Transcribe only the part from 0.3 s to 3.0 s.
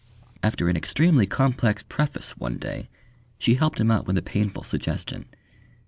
After an extremely complex preface one day,